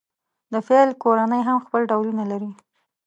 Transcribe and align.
د 0.53 0.53
فیل 0.67 0.89
کورنۍ 1.03 1.41
هم 1.47 1.57
خپل 1.65 1.81
ډولونه 1.91 2.23
لري. 2.31 2.51